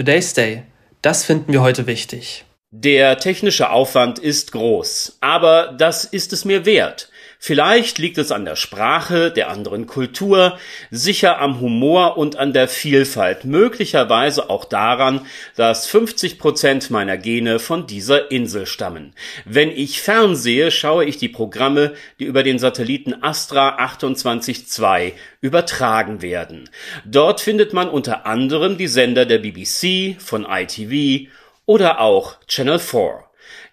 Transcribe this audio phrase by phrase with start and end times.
[0.00, 0.62] Today's Day.
[1.02, 2.46] Das finden wir heute wichtig.
[2.70, 7.09] Der technische Aufwand ist groß, aber das ist es mir wert.
[7.42, 10.58] Vielleicht liegt es an der Sprache, der anderen Kultur,
[10.90, 15.24] sicher am Humor und an der Vielfalt, möglicherweise auch daran,
[15.56, 19.14] dass 50 Prozent meiner Gene von dieser Insel stammen.
[19.46, 26.68] Wenn ich fernsehe, schaue ich die Programme, die über den Satelliten Astra 28.2 übertragen werden.
[27.06, 31.30] Dort findet man unter anderem die Sender der BBC, von ITV
[31.64, 33.29] oder auch Channel 4.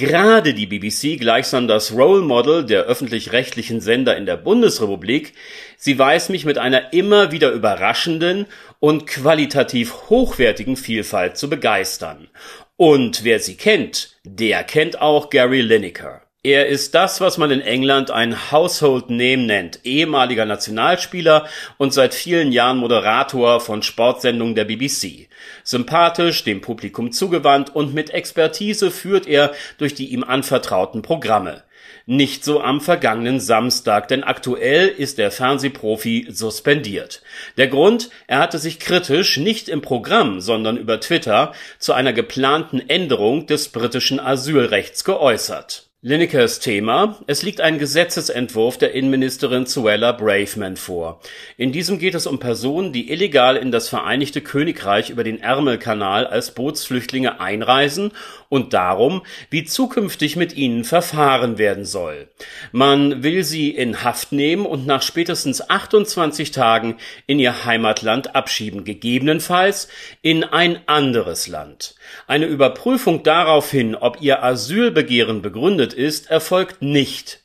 [0.00, 5.34] Gerade die BBC gleichsam das Role Model der öffentlich-rechtlichen Sender in der Bundesrepublik,
[5.76, 8.46] sie weiß mich mit einer immer wieder überraschenden
[8.78, 12.28] und qualitativ hochwertigen Vielfalt zu begeistern.
[12.78, 16.22] Und wer sie kennt, der kennt auch Gary Lineker.
[16.42, 22.14] Er ist das, was man in England ein Household Name nennt, ehemaliger Nationalspieler und seit
[22.14, 25.28] vielen Jahren Moderator von Sportsendungen der BBC.
[25.64, 31.62] Sympathisch, dem Publikum zugewandt und mit Expertise führt er durch die ihm anvertrauten Programme.
[32.06, 37.20] Nicht so am vergangenen Samstag, denn aktuell ist der Fernsehprofi suspendiert.
[37.58, 42.80] Der Grund, er hatte sich kritisch nicht im Programm, sondern über Twitter zu einer geplanten
[42.88, 45.89] Änderung des britischen Asylrechts geäußert.
[46.02, 51.20] Linekers Thema: Es liegt ein Gesetzesentwurf der Innenministerin Suella Braverman vor.
[51.58, 56.26] In diesem geht es um Personen, die illegal in das Vereinigte Königreich über den Ärmelkanal
[56.26, 58.12] als Bootsflüchtlinge einreisen
[58.48, 62.28] und darum, wie zukünftig mit ihnen verfahren werden soll.
[62.72, 68.84] Man will sie in Haft nehmen und nach spätestens 28 Tagen in ihr Heimatland abschieben,
[68.84, 69.88] gegebenenfalls
[70.22, 71.94] in ein anderes Land.
[72.26, 77.40] Eine Überprüfung daraufhin, ob ihr Asylbegehren begründet ist, erfolgt nicht.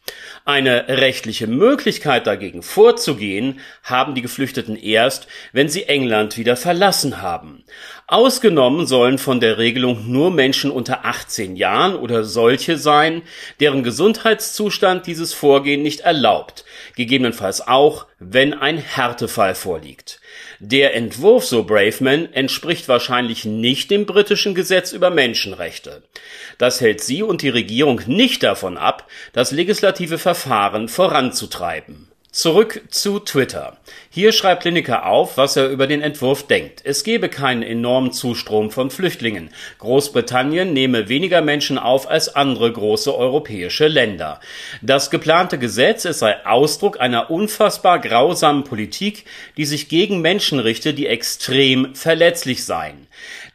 [0.48, 7.64] Eine rechtliche Möglichkeit dagegen vorzugehen, haben die Geflüchteten erst, wenn sie England wieder verlassen haben.
[8.08, 13.24] Ausgenommen sollen von der Regelung nur Menschen unter 18 Jahren oder solche sein,
[13.60, 20.22] deren Gesundheitszustand dieses Vorgehen nicht erlaubt, gegebenenfalls auch, wenn ein Härtefall vorliegt.
[20.60, 26.04] Der Entwurf, so Braveman, entspricht wahrscheinlich nicht dem britischen Gesetz über Menschenrechte.
[26.58, 29.52] Das hält sie und die Regierung nicht davon ab, das
[29.96, 32.10] legislative Verfahren voranzutreiben.
[32.36, 33.78] Zurück zu Twitter.
[34.10, 36.82] Hier schreibt Lineker auf, was er über den Entwurf denkt.
[36.84, 39.52] Es gebe keinen enormen Zustrom von Flüchtlingen.
[39.80, 44.42] Großbritannien nehme weniger Menschen auf als andere große europäische Länder.
[44.82, 49.24] Das geplante Gesetz, es sei Ausdruck einer unfassbar grausamen Politik,
[49.56, 53.08] die sich gegen Menschen richte, die extrem verletzlich seien.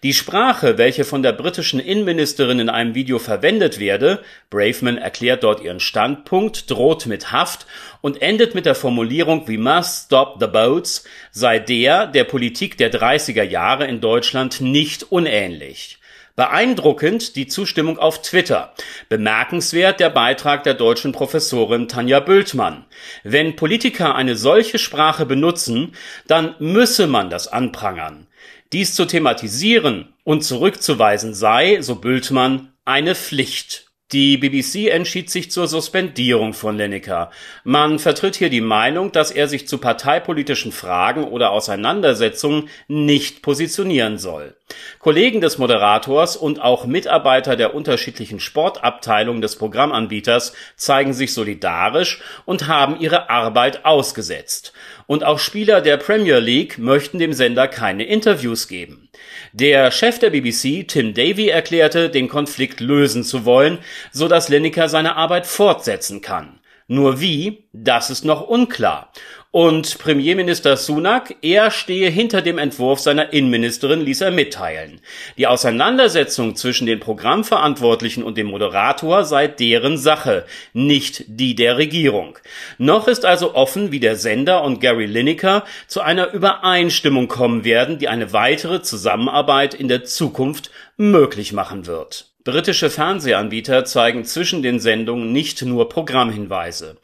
[0.03, 5.63] Die Sprache, welche von der britischen Innenministerin in einem Video verwendet werde, Braveman erklärt dort
[5.63, 7.67] ihren Standpunkt, droht mit Haft
[8.01, 12.93] und endet mit der Formulierung We must stop the boats, sei der der Politik der
[12.93, 15.99] 30er Jahre in Deutschland nicht unähnlich.
[16.37, 18.73] Beeindruckend die Zustimmung auf Twitter.
[19.09, 22.85] Bemerkenswert der Beitrag der deutschen Professorin Tanja Bültmann.
[23.25, 25.97] Wenn Politiker eine solche Sprache benutzen,
[26.29, 28.29] dann müsse man das anprangern.
[28.73, 33.90] Dies zu thematisieren und zurückzuweisen sei, so Bültmann, eine Pflicht.
[34.13, 37.31] Die BBC entschied sich zur Suspendierung von Lineker.
[37.63, 44.19] Man vertritt hier die Meinung, dass er sich zu parteipolitischen Fragen oder Auseinandersetzungen nicht positionieren
[44.19, 44.57] soll.
[44.99, 52.67] Kollegen des Moderators und auch Mitarbeiter der unterschiedlichen Sportabteilungen des Programmanbieters zeigen sich solidarisch und
[52.67, 54.73] haben ihre Arbeit ausgesetzt.
[55.07, 59.09] Und auch Spieler der Premier League möchten dem Sender keine Interviews geben.
[59.53, 63.79] Der Chef der BBC, Tim Davy, erklärte, den Konflikt lösen zu wollen,
[64.13, 66.61] so dass Lineker seine Arbeit fortsetzen kann.
[66.93, 69.13] Nur wie, das ist noch unklar.
[69.53, 75.01] Und Premierminister Sunak, er stehe hinter dem Entwurf seiner Innenministerin, ließ er mitteilen.
[75.39, 82.39] Die Auseinandersetzung zwischen den Programmverantwortlichen und dem Moderator sei deren Sache, nicht die der Regierung.
[82.79, 87.99] Noch ist also offen, wie der Sender und Gary Lineker zu einer Übereinstimmung kommen werden,
[87.99, 92.30] die eine weitere Zusammenarbeit in der Zukunft möglich machen wird.
[92.43, 96.97] Britische Fernsehanbieter zeigen zwischen den Sendungen nicht nur Programmhinweise.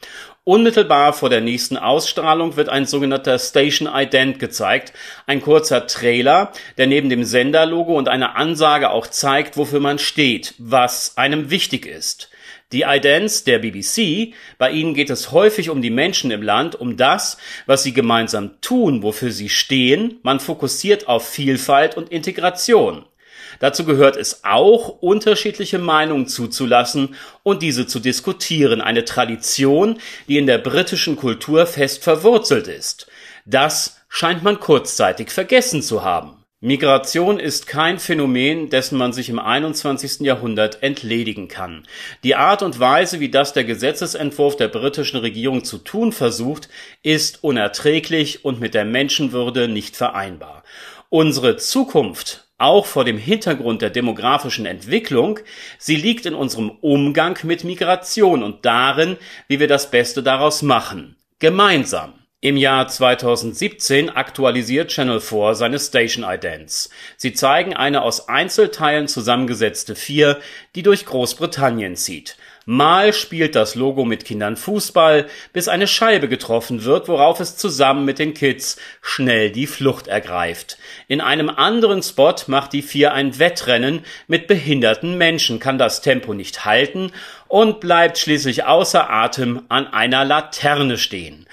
[0.43, 4.93] Unmittelbar vor der nächsten Ausstrahlung wird ein sogenannter Station Ident gezeigt,
[5.27, 10.55] ein kurzer Trailer, der neben dem Senderlogo und einer Ansage auch zeigt, wofür man steht,
[10.57, 12.31] was einem wichtig ist.
[12.71, 16.97] Die Idents der BBC, bei ihnen geht es häufig um die Menschen im Land, um
[16.97, 17.37] das,
[17.67, 23.05] was sie gemeinsam tun, wofür sie stehen, man fokussiert auf Vielfalt und Integration.
[23.59, 30.47] Dazu gehört es auch, unterschiedliche Meinungen zuzulassen und diese zu diskutieren, eine Tradition, die in
[30.47, 33.07] der britischen Kultur fest verwurzelt ist.
[33.45, 36.37] Das scheint man kurzzeitig vergessen zu haben.
[36.59, 40.21] Migration ist kein Phänomen, dessen man sich im 21.
[40.21, 41.85] Jahrhundert entledigen kann.
[42.23, 46.67] Die Art und Weise, wie das der Gesetzesentwurf der britischen Regierung zu tun versucht,
[47.03, 50.63] ist unerträglich und mit der Menschenwürde nicht vereinbar.
[51.09, 55.39] Unsere Zukunft, auch vor dem Hintergrund der demografischen Entwicklung,
[55.77, 59.17] sie liegt in unserem Umgang mit Migration und darin,
[59.47, 61.15] wie wir das Beste daraus machen.
[61.39, 62.13] Gemeinsam.
[62.39, 66.91] Im Jahr 2017 aktualisiert Channel 4 seine Station Idents.
[67.15, 70.39] Sie zeigen eine aus Einzelteilen zusammengesetzte Vier,
[70.75, 72.37] die durch Großbritannien zieht.
[72.69, 78.05] Mal spielt das Logo mit Kindern Fußball, bis eine Scheibe getroffen wird, worauf es zusammen
[78.05, 80.77] mit den Kids schnell die Flucht ergreift.
[81.07, 86.35] In einem anderen Spot macht die Vier ein Wettrennen mit behinderten Menschen, kann das Tempo
[86.35, 87.13] nicht halten
[87.47, 91.47] und bleibt schließlich außer Atem an einer Laterne stehen.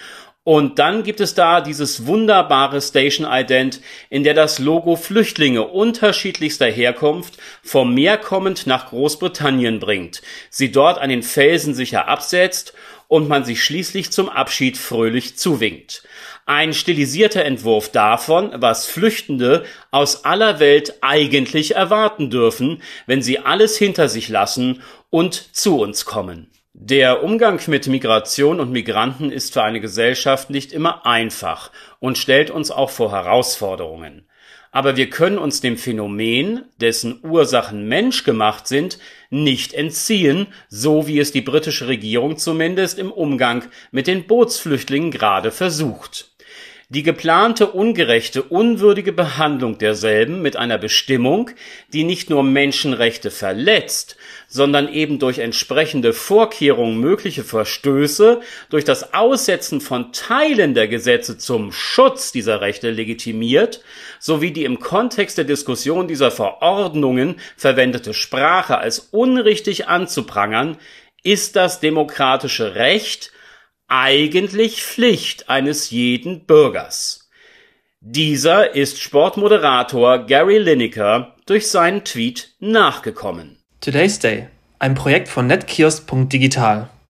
[0.45, 3.81] Und dann gibt es da dieses wunderbare Station Ident,
[4.11, 10.21] in der das Logo Flüchtlinge unterschiedlichster Herkunft vom Meer kommend nach Großbritannien bringt,
[10.51, 12.75] sie dort an den Felsen sicher absetzt
[13.09, 16.03] und man sich schließlich zum Abschied fröhlich zuwinkt.
[16.45, 23.79] Ein stilisierter Entwurf davon, was Flüchtende aus aller Welt eigentlich erwarten dürfen, wenn sie alles
[23.79, 26.51] hinter sich lassen und zu uns kommen.
[26.77, 32.51] Der Umgang mit Migration und Migranten ist für eine Gesellschaft nicht immer einfach und stellt
[32.51, 34.27] uns auch vor Herausforderungen.
[34.73, 38.99] Aber wir können uns dem Phänomen, dessen Ursachen menschgemacht sind,
[39.31, 45.53] nicht entziehen, so wie es die britische Regierung zumindest im Umgang mit den Bootsflüchtlingen gerade
[45.53, 46.34] versucht
[46.89, 51.51] die geplante ungerechte, unwürdige Behandlung derselben mit einer Bestimmung,
[51.93, 54.17] die nicht nur Menschenrechte verletzt,
[54.49, 61.73] sondern eben durch entsprechende Vorkehrungen mögliche Verstöße durch das Aussetzen von Teilen der Gesetze zum
[61.73, 63.83] Schutz dieser Rechte legitimiert,
[64.19, 70.77] sowie die im Kontext der Diskussion dieser Verordnungen verwendete Sprache als unrichtig anzuprangern,
[71.23, 73.33] ist das demokratische Recht
[73.97, 77.31] eigentlich Pflicht eines jeden Bürgers.
[78.01, 83.59] Dieser ist Sportmoderator Gary Lineker durch seinen Tweet nachgekommen.
[83.81, 84.49] Today's Day,
[84.81, 86.91] ein Projekt von netkiosk.digital.